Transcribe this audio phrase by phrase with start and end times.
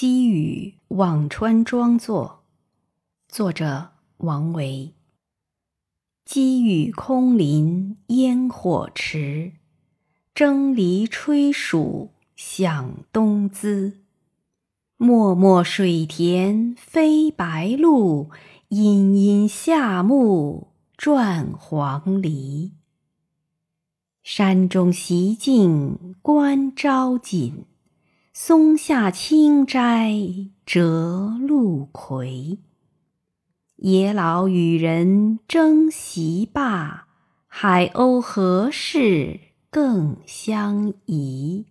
[0.00, 2.44] 积雨辋川庄作，
[3.28, 4.94] 作者王维。
[6.24, 9.52] 积雨空林烟火迟，
[10.34, 14.00] 蒸藜炊黍响东滋。
[14.96, 18.30] 漠漠水田飞白鹭，
[18.68, 22.70] 阴阴夏木转黄鹂。
[24.22, 27.66] 山中习静观朝锦。
[28.32, 30.14] 松下清斋
[30.64, 32.58] 折露葵，
[33.76, 37.08] 野老与人争席罢，
[37.48, 41.66] 海鸥何事更相宜？